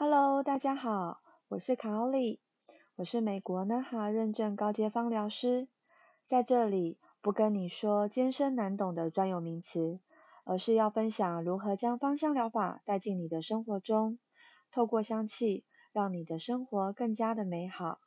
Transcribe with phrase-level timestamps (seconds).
[0.00, 1.18] Hello，大家好，
[1.48, 2.38] 我是卡奥利，
[2.94, 5.66] 我是美国 NHA 认证高阶芳疗师，
[6.24, 9.98] 在这里不跟你说艰深难懂的专有名词，
[10.44, 14.20] 而是要分享如何将芳香疗法带进你的生活中，
[14.70, 17.98] 透过香气让你的生活更加的美好。